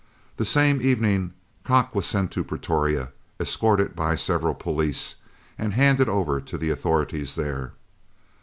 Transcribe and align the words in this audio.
The 0.37 0.45
same 0.45 0.81
evening 0.81 1.31
Kock 1.63 1.93
was 1.93 2.07
sent 2.07 2.31
to 2.31 2.43
Pretoria, 2.43 3.09
escorted 3.39 3.95
by 3.95 4.15
several 4.15 4.55
police, 4.55 5.17
and 5.59 5.73
handed 5.75 6.09
over 6.09 6.41
to 6.41 6.57
the 6.57 6.71
authorities 6.71 7.35
there. 7.35 7.73